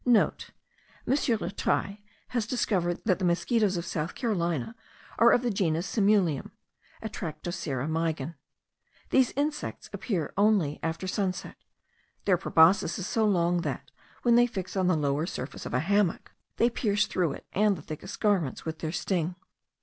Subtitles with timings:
[0.03, 0.23] *(* M.
[1.05, 1.93] Latreille
[2.29, 4.75] has discovered that the mosquitos of South Carolina
[5.19, 6.49] are of the genus Simulium
[7.03, 8.33] (Atractocera meigen.)
[9.11, 11.57] These insects appear only after sunset.
[12.25, 13.91] Their proboscis is so long that,
[14.23, 17.75] when they fix on the lower surface of a hammock, they pierce through it and
[17.75, 19.35] the thickest garments with their sting.